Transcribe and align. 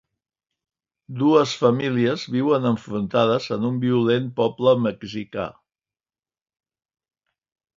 Dues 1.17 1.51
famílies 1.63 2.23
viuen 2.35 2.65
enfrontades 2.69 3.51
en 3.57 3.69
un 3.69 3.77
violent 3.85 4.33
poble 4.41 4.75
mexicà. 4.87 5.47